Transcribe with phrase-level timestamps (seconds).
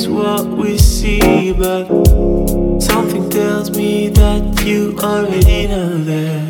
[0.00, 1.86] is what we see, but
[2.80, 6.49] something tells me that you already know that.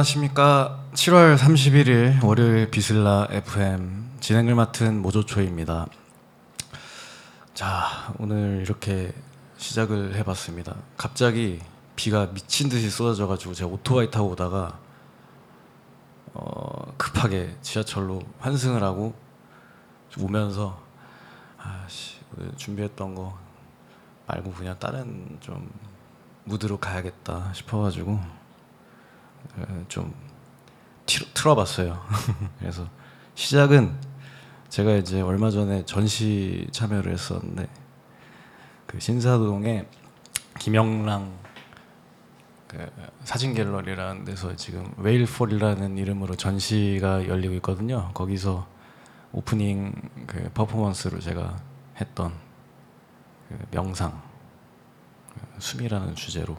[0.00, 0.84] 안녕하십니까.
[0.94, 5.86] 7월 31일 월요일 비슬라 FM 진행을 맡은 모조초입니다.
[7.52, 9.12] 자, 오늘 이렇게
[9.58, 10.76] 시작을 해봤습니다.
[10.96, 11.60] 갑자기
[11.96, 14.78] 비가 미친 듯이 쏟아져가지고 제가 오토바이 타고 오다가
[16.32, 19.14] 어, 급하게 지하철로 환승을 하고
[20.18, 20.80] 오면서
[21.58, 22.16] 아씨
[22.56, 23.38] 준비했던 거
[24.26, 25.70] 말고 그냥 다른 좀
[26.44, 28.39] 무드로 가야겠다 싶어가지고 어,
[29.88, 30.14] 좀
[31.34, 32.00] 틀어봤어요.
[32.58, 32.86] 그래서
[33.34, 33.94] 시작은
[34.68, 37.68] 제가 이제 얼마 전에 전시 참여를 했었는데
[38.86, 39.86] 그 신사동에
[40.58, 41.32] 김영랑
[42.68, 42.88] 그
[43.24, 48.10] 사진 갤러리라는 데서 지금 웨일폴이라는 이름으로 전시가 열리고 있거든요.
[48.14, 48.68] 거기서
[49.32, 49.92] 오프닝
[50.26, 51.56] 그 퍼포먼스로 제가
[52.00, 52.32] 했던
[53.48, 54.22] 그 명상
[55.34, 56.56] 그 숨이라는 주제로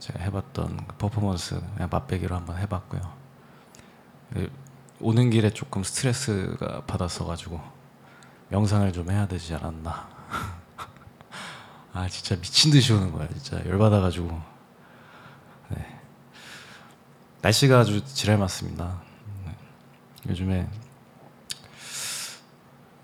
[0.00, 3.00] 제가 해봤던 그 퍼포먼스 그냥 맛배기로 한번 해봤고요.
[4.32, 4.50] 그
[4.98, 7.60] 오는 길에 조금 스트레스가 받았어가지고
[8.48, 10.08] 명상을 좀 해야 되지 않았나.
[11.92, 14.42] 아 진짜 미친 듯이 오는 거야 진짜 열받아가지고.
[15.68, 16.00] 네.
[17.42, 19.02] 날씨가 아주 지랄 맞습니다.
[19.44, 19.54] 네.
[20.28, 20.68] 요즘에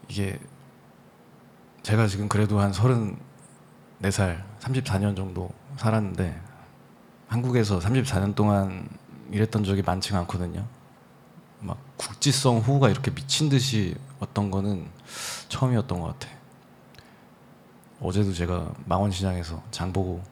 [0.09, 0.39] 이게
[1.83, 6.46] 제가 지금 그래도 한 34살, 34년 정도 살았는데
[7.29, 8.89] 한국에서 34년 동안
[9.31, 10.67] 일했던 적이 많지가 않거든요.
[11.61, 14.89] 막 국지성 호우가 이렇게 미친 듯이 왔던 거는
[15.49, 16.35] 처음이었던 것 같아.
[18.01, 20.23] 어제도 제가 망원시장에서 장 보고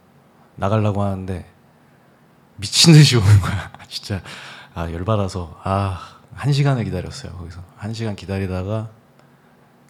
[0.57, 1.51] 나가려고 하는데
[2.57, 3.73] 미친 듯이 오는 거야.
[3.89, 4.23] 진짜
[4.75, 7.33] 아 열받아서 아 한 시간을 기다렸어요.
[7.33, 8.91] 거기서 한 시간 기다리다가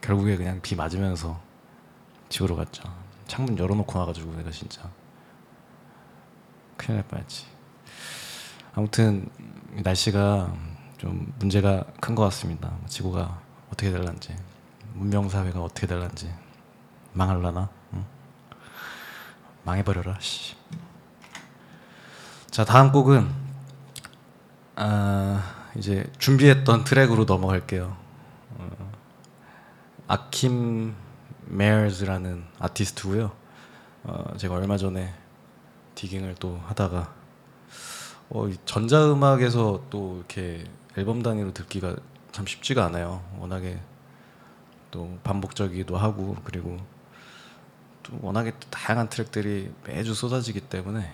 [0.02, 1.40] 결국에 그냥 비 맞으면서
[2.28, 2.82] 집으로 갔죠.
[3.26, 4.82] 창문 열어놓고 나가지고 내가 진짜
[6.76, 7.46] 큰일 날 뻔했지.
[8.74, 9.28] 아무튼
[9.72, 10.52] 날씨가
[10.98, 12.72] 좀 문제가 큰 것 같습니다.
[12.88, 14.36] 지구가 어떻게 될란지,
[14.94, 16.32] 문명 사회가 어떻게 될란지
[17.12, 17.68] 망할라나?
[17.94, 18.04] 응?
[19.64, 20.18] 망해버려라.
[20.20, 20.56] 씨.
[22.50, 23.28] 자 다음 곡은
[24.76, 27.96] 아, 이제 준비했던 트랙으로 넘어갈게요.
[28.56, 28.92] 어,
[30.08, 30.94] 아킴
[31.46, 33.32] 메어즈라는 아티스트고요.
[34.04, 35.14] 어, 제가 얼마 전에
[35.94, 37.14] 디깅을 또 하다가
[38.30, 40.64] 어, 전자음악에서 또 이렇게
[40.96, 41.96] 앨범 단위로 듣기가
[42.32, 43.22] 참 쉽지가 않아요.
[43.38, 43.78] 워낙에
[44.90, 46.78] 또 반복적이기도 하고 그리고
[48.02, 51.12] 또 워낙에 또 다양한 트랙들이 매주 쏟아지기 때문에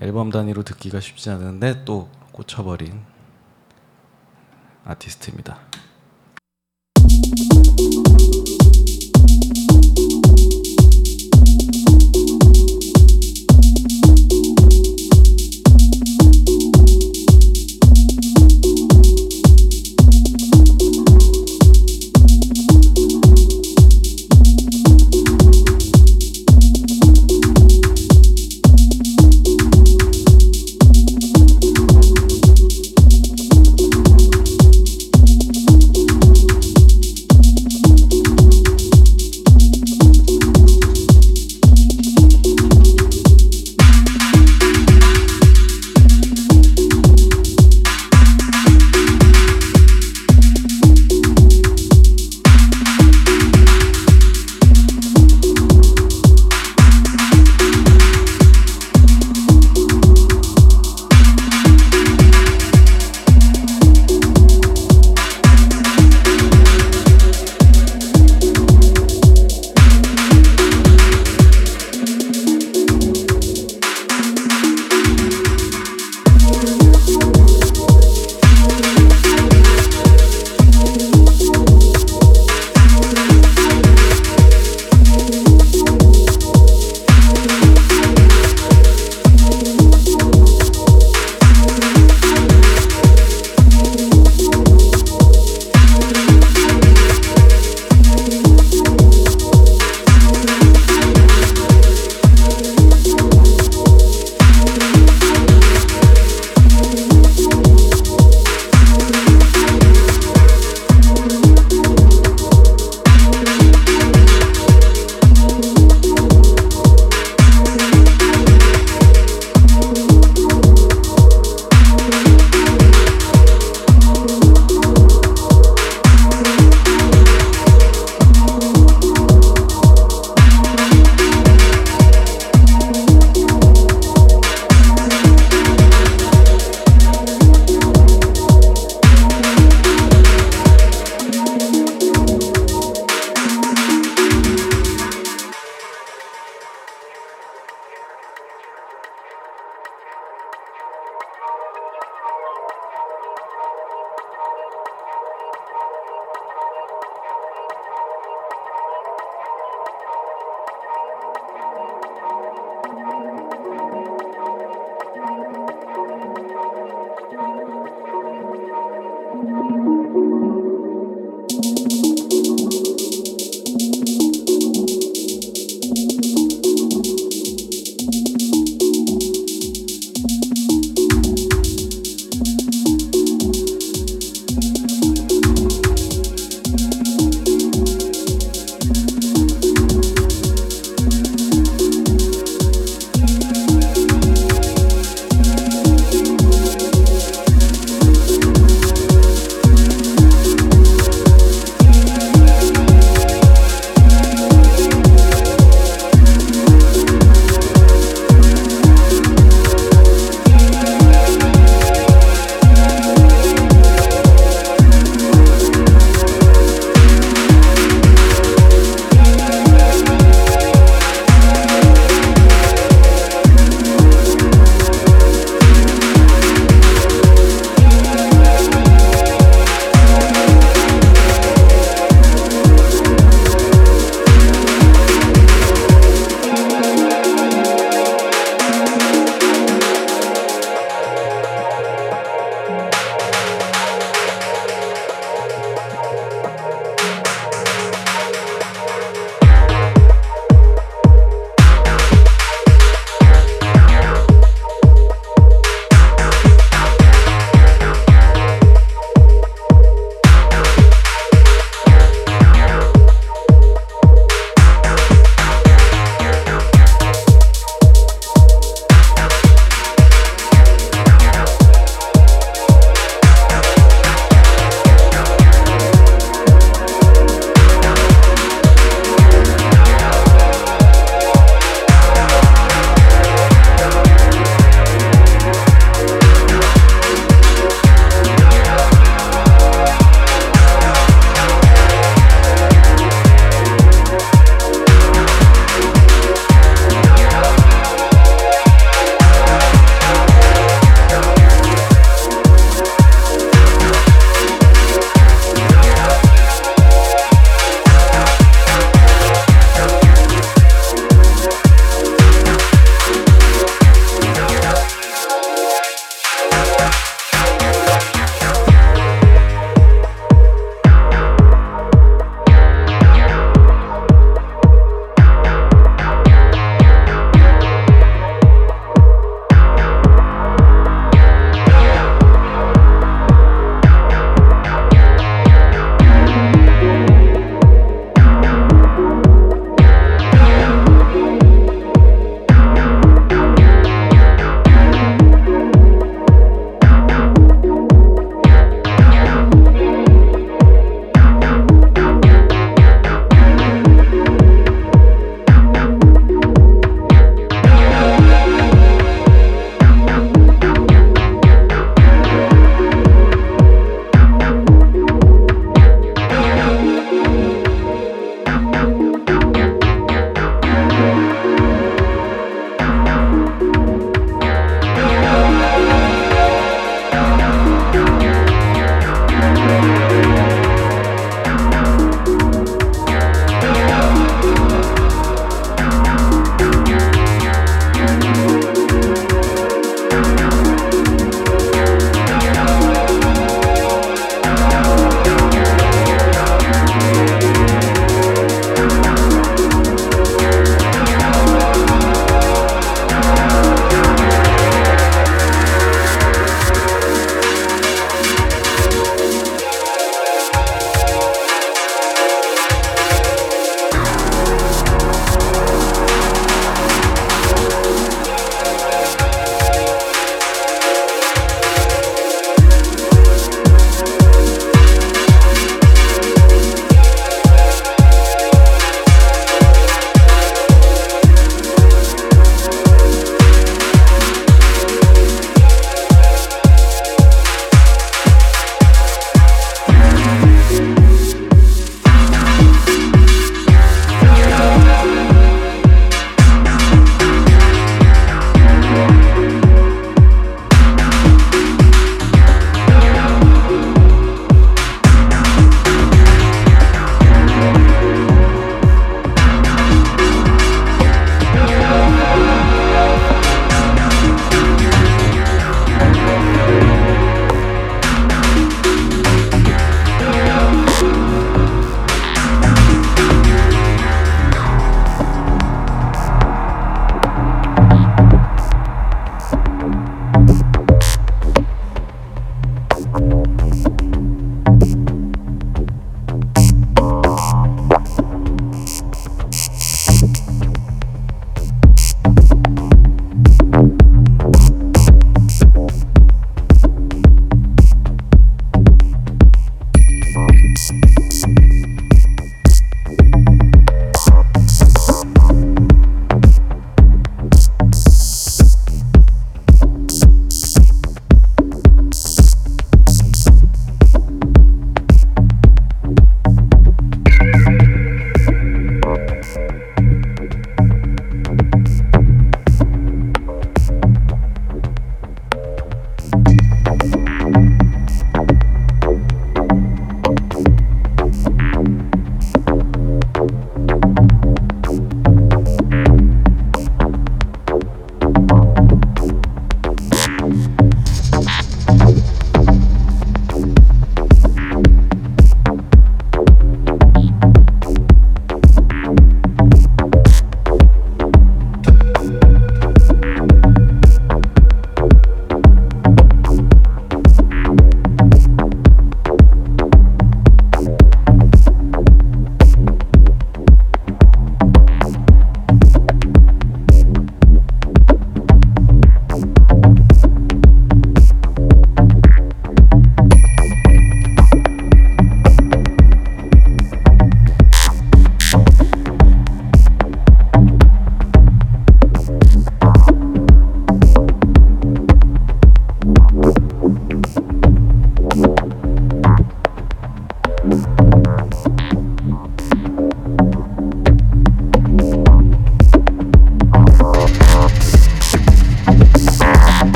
[0.00, 3.02] 앨범 단위로 듣기가 쉽지 않은데 또 꽂혀버린
[4.84, 5.58] 아티스트입니다.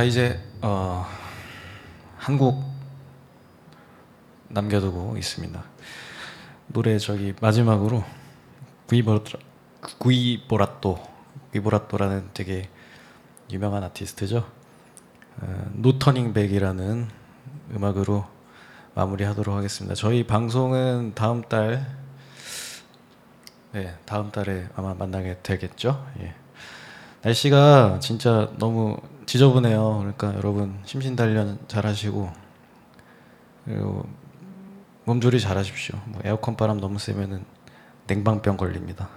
[0.00, 1.06] 자 이제 어,
[2.16, 2.64] 한곡
[4.48, 5.62] 남겨두고 있습니다.
[6.68, 8.02] 노래 저기 마지막으로
[8.86, 9.38] 구이보라토
[9.98, 11.06] 구이보라또
[11.50, 12.70] 구이보라또라는 되게
[13.52, 14.50] 유명한 아티스트죠.
[15.42, 17.06] 어, 노터닝백이라는
[17.74, 18.26] 음악으로
[18.94, 19.94] 마무리하도록 하겠습니다.
[19.94, 21.94] 저희 방송은 다음 달,
[23.72, 26.06] 네 다음 달에 아마 만나게 되겠죠.
[26.20, 26.34] 예.
[27.20, 28.96] 날씨가 진짜 너무
[29.30, 29.98] 지저분해요.
[29.98, 32.32] 그러니까 여러분 심신단련 잘하시고
[33.64, 34.04] 그리고
[35.04, 35.96] 몸조리 잘하십시오.
[36.06, 37.44] 뭐 에어컨 바람 너무 세면은
[38.08, 39.08] 냉방병 걸립니다.